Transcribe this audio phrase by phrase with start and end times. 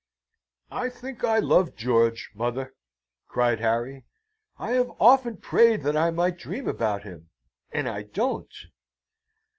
[0.71, 2.73] "I think I loved George, mother,"
[3.27, 4.03] cried Harry.
[4.57, 7.29] "I have often prayed that I might dream about him,
[7.71, 8.51] and I don't."